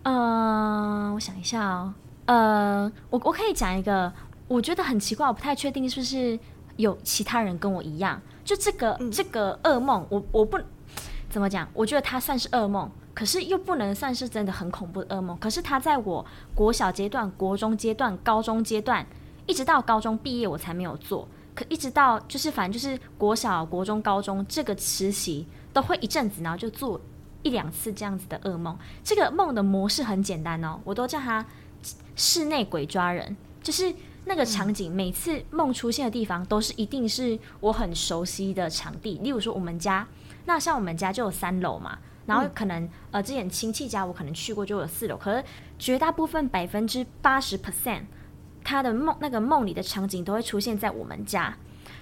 [0.02, 1.92] 呃，我想一下哦。
[2.24, 4.10] 呃，我我可以讲一个，
[4.48, 6.38] 我觉得很奇怪，我不太确定是不是
[6.76, 8.18] 有其他人跟我一样。
[8.42, 10.58] 就这个、嗯、这个噩梦，我我不
[11.28, 15.36] 怎么讲，我觉得它算是噩梦，可是又不能算是真的很恐怖的噩梦。
[15.38, 19.06] 可是它在我国小阶段、国中阶段、高中阶段，
[19.46, 21.28] 一直到高中毕业，我才没有做。
[21.54, 27.00] 可一直到就是反正就是国小、国中、高中这个时期都会一阵子，然后就做
[27.42, 28.76] 一两次这样子的噩梦。
[29.02, 31.44] 这个梦的模式很简单哦，我都叫它
[32.16, 39.18] 室内鬼抓人，就是那个场景，每次梦出现的地方都是一定是我很熟悉的场地。
[39.18, 40.06] 例如说我们家，
[40.46, 45.44] 那像我们家就有三楼嘛，然后可能呃之前亲戚家我可能去过就有四楼，可是
[45.78, 48.02] 绝大部分百分之八十 percent。
[48.70, 51.52] 他的梦，那个梦里的场景都会出现在我们家，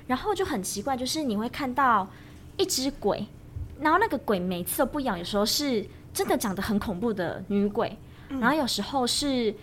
[0.07, 2.07] 然后就很奇怪，就是你会看到
[2.59, 3.26] 一只鬼，
[3.81, 7.96] 然后那个鬼每次都不一样，有时候是真的长得很恐怖的女鬼，
[8.28, 9.54] 然后有时候是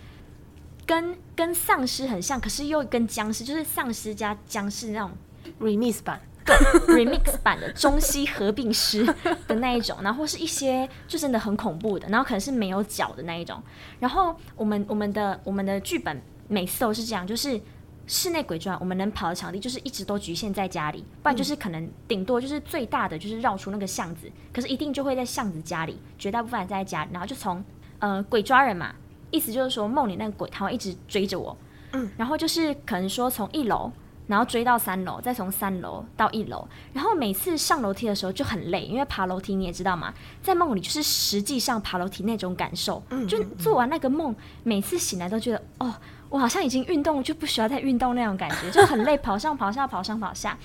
[0.84, 5.12] 跟跟丧尸很像，可是又跟僵尸，就是丧尸加僵尸那种
[5.60, 6.56] remix 版，对
[6.88, 9.06] ，remix 版的中西合并师
[9.46, 13.62] 的那一种，然后是一些就真的很恐怖的，然后可能是没有脚的那一种，
[14.00, 16.20] 然后我们我们的我们的剧本。
[16.48, 17.60] 每次都是这样，就是
[18.06, 27.64] 室内鬼抓，我们能跑的场地就是一直都局限在家里，不然就是可能顶多就是最大的就是绕出那个巷子，可是一定就会在巷子家里，绝大部分还在家里，然后就从
[27.98, 28.94] 呃鬼抓人嘛，
[29.32, 31.56] 意思就是说梦里那个鬼他会一直追着我，
[31.92, 33.90] 嗯，然后就是可能说从一楼，
[34.28, 44.32] 然后追到三楼，再从三楼到一楼，然后每次上楼梯的时候就很累，因为爬楼梯你也知道嘛，在梦里就是实际上爬楼梯那种感受，嗯，就做完那个梦，
[44.62, 45.92] 每次醒来都觉得哦。
[46.28, 50.58] 我好像已经运动，就不需要再运动那种感觉，就很累， 跑上跑下，跑上跑下。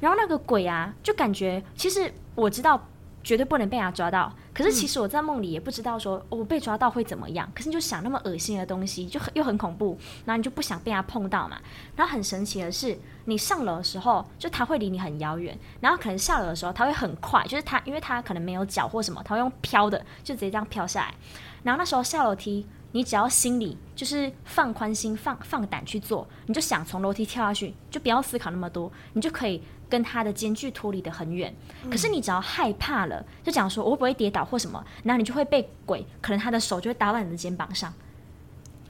[0.00, 2.80] 然后那个鬼啊，就感觉其实我知道
[3.24, 7.50] 绝对不能被他抓到，可是其实我在梦里也不知道说我被抓到会怎么样。
[7.54, 11.58] 可是你就想那么恶心的东西，就很又很恐怖，然后你就不想被他碰到嘛。
[11.96, 21.14] 然后很神奇的是，你上楼的时候，就他会离你很遥远，然后可能下楼的时候，他会很快，就是他因为他可能没有脚或什么，他会用飘的，就直接这样飘下来。
[21.64, 22.64] 然后那时候下楼梯。
[22.92, 31.54] 你只要心里就是放宽心、放放胆去做，你就想从楼梯跳下去，就不要思考那么多，你就可以跟他的间距脱离得很远。
[31.84, 31.90] 嗯。
[31.90, 37.92] 可是你只要害怕了，就讲说我会不会跌倒或什么，然后你就会被鬼，可能他的手就会打到你的肩膀上。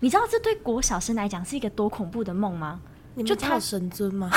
[0.01, 2.81] 你知道这对国小生来讲是一个多恐怖的梦吗？
[3.15, 4.31] 你们叫神尊吗？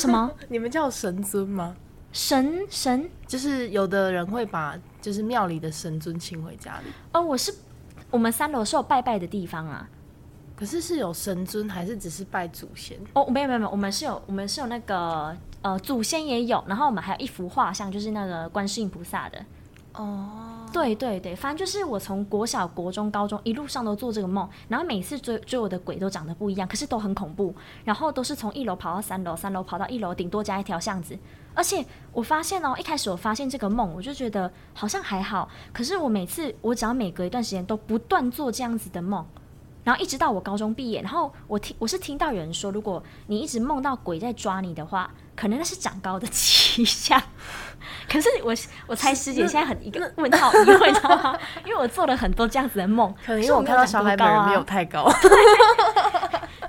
[0.00, 0.30] 什么？
[0.48, 1.76] 你们叫神尊吗？
[2.12, 6.90] 神神就是有的人会把就是庙里的神尊请回家里。
[7.12, 7.54] 哦，我是。
[8.12, 9.88] 我们三楼是有拜拜的地方啊，
[10.54, 12.96] 可是是有神尊还是只是拜祖先？
[13.14, 19.44] 哦，没有没有没有，我们是有我们是有那个呃祖先也有，然后我们还有一幅画像，就是那个观世音菩萨的。
[19.94, 27.54] 哦，对对对，反正就是我从国小、国中、高中一路上都做这个梦，然后每次追追我的鬼都长得不一样，可是都很恐怖，
[27.84, 31.16] 然后都是从一楼跑到三楼，三楼跑到一楼，顶多加一条巷子。
[31.54, 35.48] 而且我发现哦，一开始我发现这个梦，我就觉得好像还好。
[35.72, 39.22] 可是我每次，我只要每隔一段时间都不断做这样子的梦，
[39.84, 46.26] 然后一直到我高中毕业，然后我听我是听到有人说，如果你一直梦到鬼在抓你的话，可能那是长高的
[46.76, 47.22] 迹象。
[48.08, 48.54] 可是我
[48.86, 51.38] 我猜师姐现在很一个问号，你会知道吗？
[51.64, 55.10] 因为我做了很多这样子的梦， 可能因为我看到小孩本人没有太高。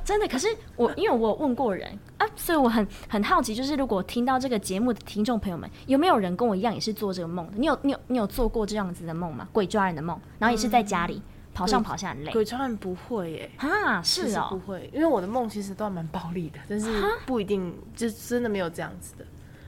[0.05, 7.53] 真的，可是我因为我问过人啊，所以我很很好奇，就是如果听到这个节目的听众朋友们，有没有人跟我一样也是做这个梦的？
[7.57, 9.47] 你有你有你有做过这样子的梦吗？
[9.51, 12.31] 鬼抓人的梦，然后也是在家里、嗯、跑上跑下很累。
[12.31, 16.89] 鬼抓人不会耶，啊，是哦，不会，因为我的梦其实都还蛮暴力的，但是
[17.25, 19.25] 不一定，就真的没有这样子的。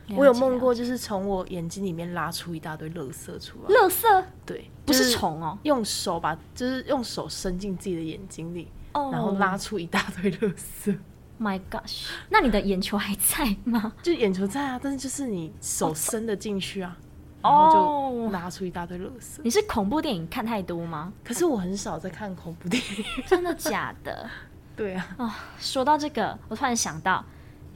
[0.09, 3.73] 我有梦过，就是从我眼睛里面拉出一大堆垃圾出来。
[3.73, 4.23] 垃圾？
[4.45, 8.67] 对，不是虫哦，用手把，就是用手伸进自己的眼睛里。
[8.93, 10.97] 然后拉出一大堆垃圾。
[11.37, 12.07] My gosh！
[12.29, 13.91] 那你的眼球还在吗？
[14.01, 16.95] 就眼球在啊，但是就是你手伸的进去啊，
[17.41, 19.41] 然后就拉出一大堆垃圾。
[19.43, 21.11] 你是恐怖电影看太多吗？
[21.25, 23.03] 可是我很少在看恐怖电影。
[23.27, 24.29] 真的假的？
[24.77, 25.15] 对啊。
[25.17, 27.21] 哦，说到这个，我突然想到，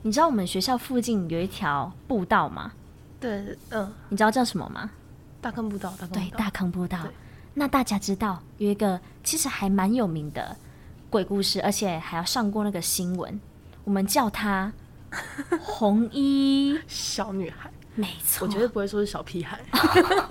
[0.02, 2.72] 你知道我们学校附近有一条步道吗？
[3.20, 3.92] 对，嗯。
[4.08, 4.90] 你知道叫什么吗？
[5.40, 5.90] 大坑步道。
[5.98, 6.10] 大坑。
[6.10, 6.98] 对，大坑步道。
[7.54, 10.56] 那大家知道有一个其实还蛮有名的
[11.10, 13.38] 鬼故事，而且还要上过那个新闻，
[13.84, 14.72] 我们叫她
[15.60, 17.70] 红衣 小女孩。
[17.96, 19.58] 没错，我绝对不会说是小屁孩，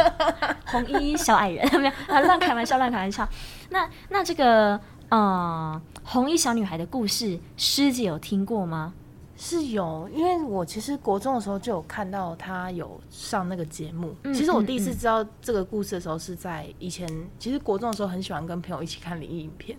[0.65, 3.27] 红衣小矮人 没有啊，乱开玩笑，乱开玩笑。
[3.69, 4.79] 那那这个
[5.10, 8.93] 呃，红衣小女孩的故事，师姐有听过吗？
[9.41, 14.13] 是有，因为我其实国中的时候就有看到他有上那个节目。
[14.23, 19.78] 嗯、其实我第一次知道这个故事的时候是在以前，嗯、其实国中的时候很喜欢跟朋友一起看灵异影片。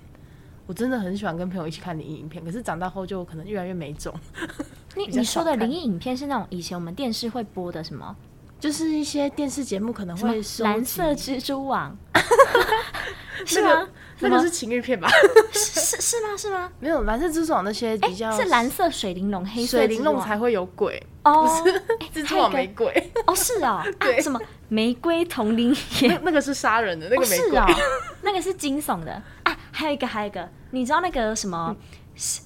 [0.66, 4.14] 我真的很喜欢跟朋友一起看灵异影片，可是长大后就可能越来越没种。
[4.96, 8.16] 你你说的灵异影片是那种以前我们电视会播的什么？
[8.58, 11.96] 就是一些电视节目可能会蓝色蜘蛛网，
[13.46, 13.88] 是吗？
[14.20, 15.08] 那个是情欲片吧？
[15.52, 16.36] 是是是吗？
[16.36, 16.70] 是吗？
[16.78, 26.20] 没有蓝色蜘蛛网那些比较是蓝色水玲珑，黑色水玲珑才会有鬼哦，不是蜘蛛网没鬼哦，是哦， 对，什么玫瑰同林眼？
[26.22, 27.74] 那个是杀人的，那个没鬼，
[28.22, 29.12] 那个是惊悚的
[29.44, 29.56] 啊！
[29.72, 31.74] 还有一个，还有一个，你知道那个什么？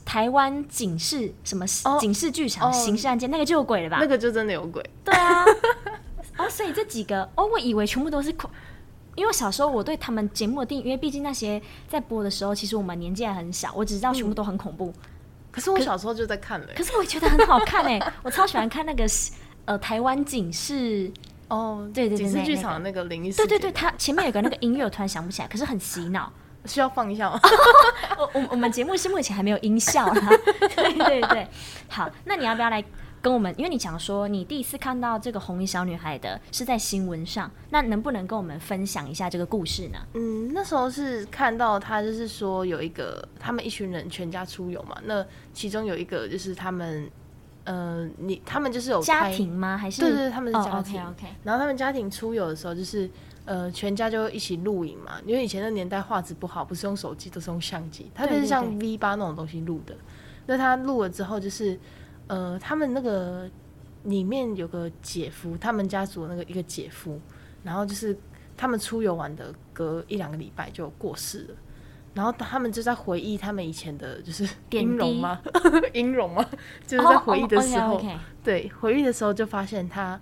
[0.05, 1.67] 台湾警示什么
[1.99, 3.99] 警示剧场刑事案件，那个就有鬼了吧？
[4.01, 4.81] 那个就真的有鬼。
[5.05, 5.45] 对啊，
[6.39, 8.49] 哦，所以这几个哦，我以为全部都是恐，
[9.15, 14.93] 因为小时候我对他们节目的定义，因为毕竟那些在播的时候，其实我们年纪还很小，我只知道全部都很恐怖。
[15.51, 19.07] 可是我小时候就在看了，可是我觉得很好看哎，我超喜欢看那个
[19.67, 21.13] 呃台湾警视
[21.49, 26.33] 哦，对对对，警视剧场的那个灵异，对对对，它前面有个那个音乐，我突然想不起来，可是很洗脑。
[26.67, 27.39] 需要放一下吗？
[28.17, 30.29] 我我我们节目是目前还没有音效啦。
[30.75, 31.47] 对对对，
[31.89, 32.83] 好，那你要不要来
[33.25, 33.55] 跟我们？
[33.57, 39.99] 因为你讲说你第一次看到这个红衣小女孩的是在新闻上，那能不能跟我们分享一下这个故事呢？
[40.13, 47.11] 嗯，那时候是看到她就是说有一个他们一群人全家出游嘛，那其中有一个就是他们，
[47.65, 49.79] 呃，你他们就是有家庭吗？
[49.79, 51.01] 还是对对对，他们是家庭。
[51.01, 51.35] Oh, OK OK。
[51.45, 53.11] 然后他们家庭出游的时候就是。
[53.47, 58.11] 呃，全家就一起录影嘛，因为以前的年代画质不好，不是用手机，都是用相机。
[58.15, 59.93] 他就是像 V 八那种东西录的。
[59.93, 60.03] 对对对，
[60.47, 61.79] 那他录了之后，就是
[62.27, 63.49] 呃，他们那个
[64.05, 67.21] 里面有个姐夫，他们家族那个一个姐夫，
[67.63, 68.17] 然后就是
[68.57, 71.55] 他们出游玩的，隔一两个礼拜就过世了。
[72.15, 75.41] 然后他们就在回忆他们以前的，就是音容吗？
[75.93, 76.49] 音容吗？
[76.87, 78.01] 就是在回忆的时候，
[78.43, 80.21] 对，回忆的时候就发现他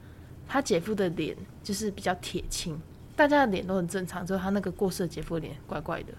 [0.49, 2.81] 他姐夫的脸就是比较铁青。
[3.15, 6.15] 大家的脸都很正常，只有他那个过世的姐夫的脸怪怪的。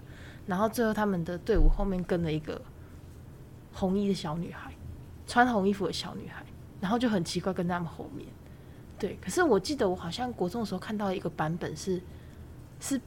[0.46, 2.60] 然后最后他们的队伍后面跟了一个
[3.72, 4.72] 红衣的小女孩，
[5.26, 6.44] 穿红衣服的小女孩，
[6.80, 8.26] 然后就很奇怪跟在他们后面。
[8.98, 12.00] 对，可是我记得我好像国中的时候看到一个版本是，
[12.80, 13.00] 是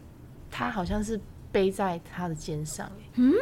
[0.52, 1.20] 他好像是
[1.52, 3.34] 背在他的肩上，嗯。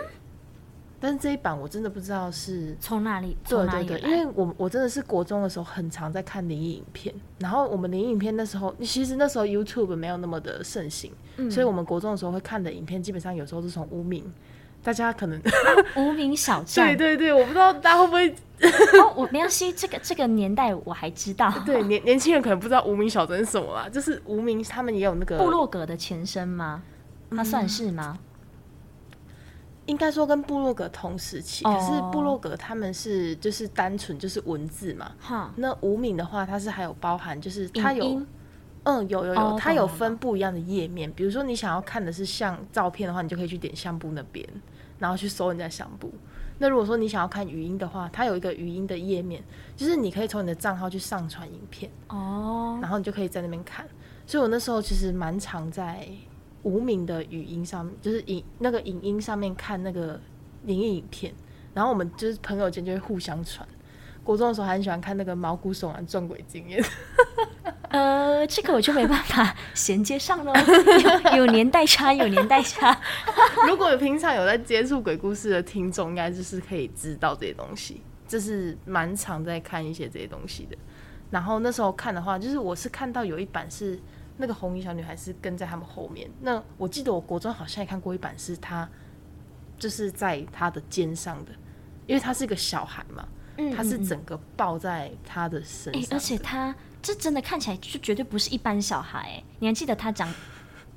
[0.98, 14.24] 但是这一版我真的不知道是从哪里，对对对，因为我我真的是国中的时候很常在看灵异影片，然后我们灵异影片那时候，其实那时候 YouTube 没有那么的盛行，嗯、所以我们国中的时候会看的影片，基本上有时候是从无名，
[14.86, 15.42] 大家可能
[15.96, 18.30] 无名小站， 对对对，我不知道大家会不会，
[19.02, 26.84] 哦，我没关系，这个这个年代我还知道， 对年年轻人可能不知道无名小站是什么啦，就是无名他们也有那个部落格的前身吗？
[27.32, 28.18] 它算是吗？
[28.20, 28.26] 嗯
[29.88, 35.12] 应该说跟部落格同时期，可是部落格他们是就是单纯就是文字嘛。
[35.20, 38.20] 哈，那无名的话，它是还有包含，就是它有，
[38.82, 41.12] 嗯，有有有，它有分不一样的页面。
[41.12, 44.44] 比如说你想要看的是像照片的话，你就可以去点相簿那边，
[45.00, 46.14] 然后去搜人家相簿。
[46.58, 49.44] 那如果说你想要看语音的话，它有一个语音的页面，
[49.76, 53.88] 就是你可以从你的账号去上传影片哦，然后你就可以在那边看。
[54.26, 56.08] 所以我那时候其实蛮常在。
[56.64, 60.20] 无名的语音上面，就是影那个影音上面看那个
[60.64, 61.32] 灵异影片，
[61.76, 63.70] 然后我们就是朋友间就会互相传。
[64.24, 66.84] 国中的时候还很喜欢看那个毛骨悚然撞鬼经验。
[67.96, 70.54] 呃，这个我就没办 法衔接上了，
[71.38, 73.00] 有，年代差，有年代差。
[73.68, 80.78] 如果有平常有在接触鬼故事的听众，应该就是可以知道这些东西，就是蛮常在看一些这些东西的。
[81.32, 84.00] 然后那时候看的话，就是我是看到有一版是。
[84.38, 86.30] 那个红衣小女孩是跟在他们后面。
[86.42, 88.86] 那我记得我国中好像也看过一版，是她
[89.80, 91.54] 就是在她的肩上的，
[92.06, 93.26] 因为她是一个小孩嘛，
[93.74, 96.16] 她是整个抱在她的身上的。
[96.18, 99.44] 而且她这真的看起来就绝对不是一般小孩。
[99.60, 100.28] 你还记得他长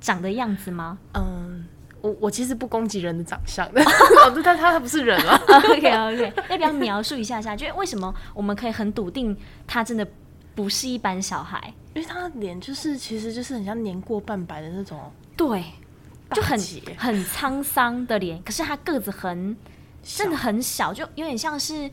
[0.01, 0.97] 长的样子吗？
[1.13, 1.63] 嗯，
[2.01, 3.83] 我我其实不攻击人的长相的，
[4.43, 5.39] 但他他不是人啊。
[5.45, 7.55] OK OK，要不要描述一下下？
[7.55, 9.37] 就是为什么我们可以很笃定
[9.67, 10.07] 他真的
[10.55, 11.71] 不是一般小孩？
[11.93, 14.99] 因为他的脸就是，其实就是很像年过半百的那种，
[15.37, 15.63] 对，
[16.33, 16.59] 就很
[16.97, 18.41] 很沧桑的脸。
[18.41, 19.55] 可是他个子很，
[20.01, 21.87] 真的很小，就有点像是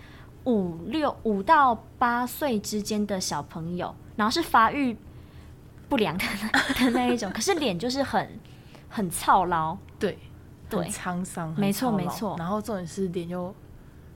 [0.45, 4.97] 五六五到八岁之间的小朋友，然后是发育
[5.89, 6.25] 不良的
[6.79, 7.31] 的那一种。
[7.35, 8.39] 可是脸就是很
[8.89, 10.19] 很操劳，对，
[10.69, 12.35] 对，很沧桑，没错没错。
[12.39, 13.55] 然后重点是脸又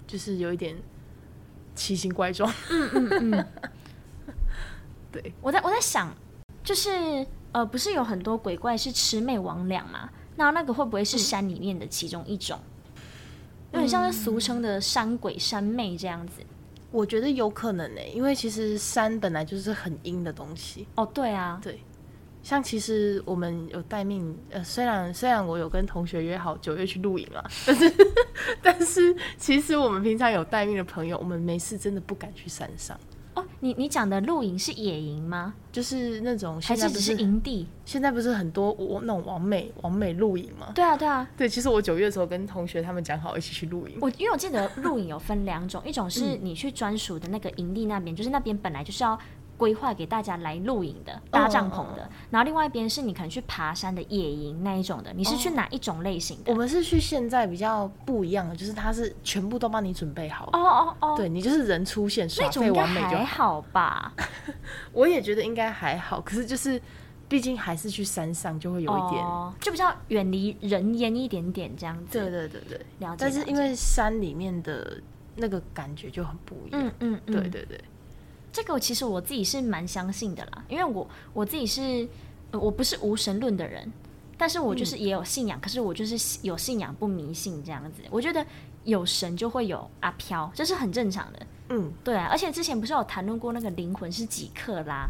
[0.07, 0.77] 就是有一点
[1.75, 3.47] 奇形怪状，嗯嗯嗯，
[5.13, 5.33] 对。
[5.41, 6.13] 我在我在想，
[6.65, 10.09] 就是呃，不是有很多鬼怪是魑魅魍魉嘛？
[10.37, 12.59] 那那个会不会是山里面的其中一种？
[13.73, 16.43] 有点像是俗称的山鬼、山妹这样子。
[16.91, 20.87] 我觉得有可能呢、欸，因为其实山本来就是很阴的东西。
[20.97, 21.79] 哦，对啊，对。
[22.43, 27.95] 像其实我们有待命，呃，虽然虽然我有跟同学约好九月去露营啊， 但是
[28.63, 32.99] 但是其实我们平常有待命的朋友，我们没事真的不敢去山上。
[33.35, 35.55] 哦，你你讲的露营是野营吗？
[35.71, 37.67] 就是那种现在不是还是只是营地？
[37.85, 40.73] 现在不是很多我那种完美完美露营吗？
[40.75, 41.49] 对啊，对啊，对。
[41.49, 43.97] 其实我九月的时候跟同学他们讲好一起去露营。
[44.01, 49.19] 我因为我记得露营有分两种，一种是你去专属的那个营地那边，嗯，就是那边本来就是要。
[49.61, 55.13] 规划给大家来露营的、搭帐篷的，oh, 然后另外一边是你可能去爬山的野营那一种的。
[55.13, 60.47] 你是去哪一种类型的？Oh, 我们是去现在比较不一样的，就是它是全部都帮你准备好。
[60.55, 63.17] 哦哦哦，对，你就是人出现耍废完美就好。
[63.19, 64.15] 还好吧？
[64.95, 66.81] 我也觉得应该还好，可是就是
[67.29, 72.19] 毕竟还是去山上，就会有一点，oh, 就比较远离人烟一点点这样子。
[72.19, 73.17] 对对对对，了解。
[73.19, 74.99] 但是因为山里面的
[75.37, 76.81] 那个感觉就很不一样。
[76.83, 77.79] 嗯嗯，嗯，对对对。
[78.61, 82.07] 这个其实我自己是蛮相信的啦，因为我我自己是，
[82.51, 83.91] 呃，我不是无神论的人，
[84.37, 88.03] 但是我就是也有信仰，嗯，可是我就是有信仰不迷信这样子。
[88.11, 88.45] 我觉得
[88.85, 91.47] 有神就会有阿飘，这是很正常的。
[91.71, 95.09] 嗯，对啊，而且之前不是有谈论过那个灵魂是几克拉？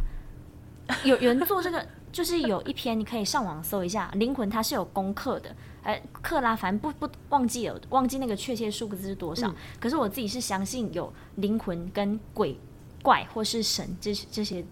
[1.02, 9.54] 有有人做这个，就是有一篇你可以上网搜一下，灵魂它是有功课的，哎，克拉反正不不忘记了，忘记那个确切数字是多少，嗯。
[9.80, 12.56] 可是我自己是相信有灵魂跟鬼。
[13.02, 14.64] 怪或是神，这些这些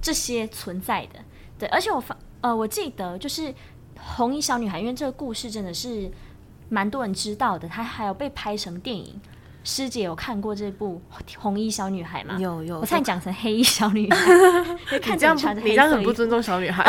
[0.00, 1.18] 这些存在的，
[1.58, 3.52] 对，而且我发呃，我记得就是
[3.98, 6.10] 红衣小女孩，因为这个故事真的是
[6.68, 9.20] 蛮多人知道的，她还有被拍成电影。
[9.64, 11.02] 师姐有看过这部
[11.38, 12.36] 红衣小女孩吗？
[12.38, 16.88] 有有，我差点讲成黑衣小女孩， 看这样穿着黑，你这样很不尊重小女孩。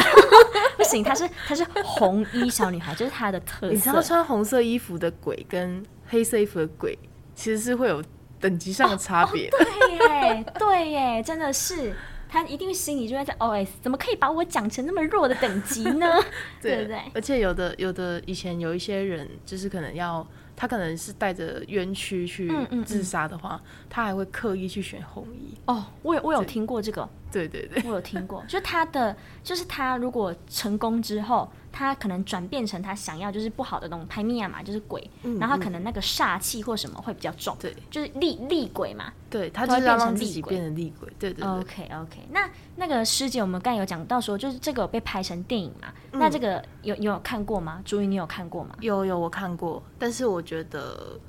[0.78, 3.74] 不行，她是她是红衣小女孩，就是她的特色。
[3.74, 6.96] 你知道穿红色衣服的鬼跟黑色衣服的鬼
[7.34, 8.04] 其实是会有。
[8.40, 11.94] 等级上的差别、哦哦，对耶，对耶，真的是，
[12.30, 16.08] 他一定心里就在在 OS，怎么可以把我讲成那么弱的等级呢？
[16.62, 17.02] 对，对不对？
[17.14, 20.26] 而且有的有的以前有一些人，就是可能要。
[20.60, 22.52] 他可能是带着冤屈去
[22.84, 25.54] 自杀的话，嗯嗯嗯，他还会刻意去选红衣。
[25.68, 28.44] 哦，我有我有听过这个，对对对，我有听过。
[28.50, 35.08] 就他的，就是他如果成功之后，他可能转变成他想要就是不好的东西，拍米亚嘛，就是鬼，
[35.40, 41.48] 然后可能那个煞气或什么会比较重，对，就是厉厉鬼嘛，对，他就是要让自己变成厉鬼，对对对。
[41.48, 47.80] OK OK，那那个师姐，我们刚才有讲到说，就是这个有被拍成电影嘛，嗯、那这个有你有看过吗？
[47.86, 48.76] 朱茵，你有看过吗？
[48.80, 50.48] 有有，我看过，但是我。
[50.48, 51.20] 觉得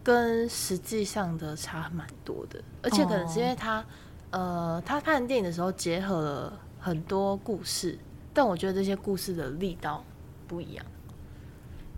[0.00, 3.84] 跟实际上的差蛮多的，而且可能是因为他，oh.
[4.30, 7.98] 呃，他看电影的时候结合了很多故事，
[8.32, 10.04] 但我觉得这些故事的力道
[10.46, 10.84] 不一样。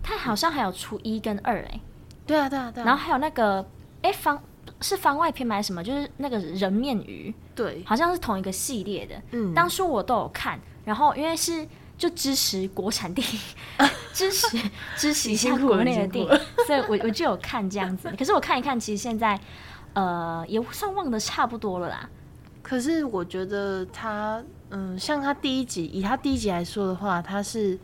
[0.01, 1.81] 他好像还有出一跟二哎、欸，
[2.25, 3.61] 对啊对啊对啊，然后还有那个
[4.01, 4.37] 哎、欸、番
[4.81, 5.83] 是番外篇还是什么？
[5.83, 9.15] 就是那个人面鱼，对，好像是同一个系列的。
[9.31, 11.67] 嗯，当初我都有看，然后因为是。
[11.95, 13.39] 就支持国产电影，
[13.77, 14.57] 啊、 支持
[14.97, 18.11] 支持一下国内的电影，所以我我就有看这样子。
[18.17, 19.39] 可是我看一看，其实现在
[19.93, 22.09] 呃也算忘得差不多了啦。
[22.63, 27.77] 可是我觉得他嗯，像他第一集，以他第一集来说的话，他是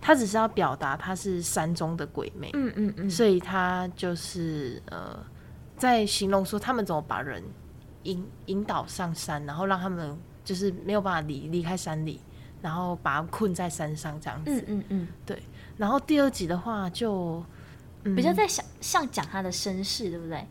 [0.00, 5.18] 他只是要表达他是山中的鬼魅，嗯嗯嗯，所以他就是呃
[5.76, 7.42] 在形容说他们怎么把人
[8.04, 12.20] 引引导上山，然后让他们就是没有办法离离开山里。
[12.60, 15.40] 然后把他困在山上这样子，嗯嗯嗯，对。
[15.76, 17.40] 然后第二集的话就，
[18.02, 20.44] 嗯、比较在想像讲他的身世，对不对？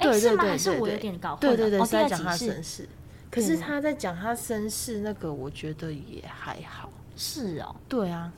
[0.00, 2.88] 对对对，对，是我有点搞混对对对，在讲他身世。
[3.30, 6.90] 可是他在讲他身世那个，我觉得也还好。
[7.16, 8.32] 是哦，对啊，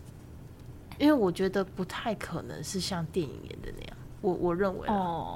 [0.98, 3.96] 因为我觉得不太可能是像电影演的那样。
[4.20, 5.34] 我我认为哦，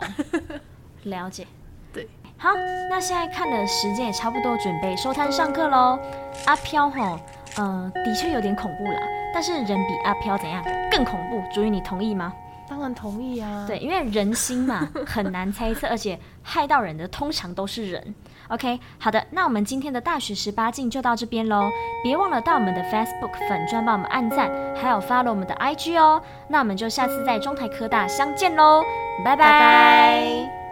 [1.05, 1.47] 了解。
[1.93, 2.09] 对。
[2.39, 2.51] 好，
[2.91, 5.99] 那现在看的时间也差不多，准备收摊上课喽。
[6.45, 7.18] 阿飘吼，
[7.57, 9.01] 嗯、呃，的确有点恐怖啦，
[9.33, 11.43] 但是人比阿飘怎样更恐怖？
[11.51, 12.35] 朱茵，你同意吗？
[12.69, 13.64] 当然同意啊。
[13.67, 18.14] 对，因为人心嘛， 很难猜测，而且害到人的通常都是人。
[18.49, 21.69] OK，好的，那我们今天的大学十八禁就到这边喽。
[22.05, 26.23] 别忘了到我们的 Facebook 粉专帮我们按赞，还有 follow 我们的 IG 哦。
[26.49, 28.85] 那我们就下次在中台科大相见喽，
[29.25, 30.66] 拜拜。